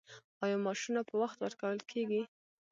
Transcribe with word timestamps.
آیا 0.43 0.57
معاشونه 0.63 1.01
په 1.09 1.13
وخت 1.21 1.37
ورکول 1.41 1.77
کیږي؟ 1.91 2.21